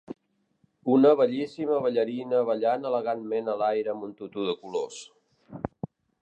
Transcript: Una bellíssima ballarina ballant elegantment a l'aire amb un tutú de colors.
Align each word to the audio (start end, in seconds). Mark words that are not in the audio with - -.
Una 0.93 1.09
bellíssima 1.19 1.77
ballarina 1.83 2.39
ballant 2.47 2.87
elegantment 2.93 3.53
a 3.55 3.59
l'aire 3.61 3.93
amb 3.95 4.09
un 4.09 4.17
tutú 4.23 4.49
de 4.49 4.57
colors. 4.65 4.99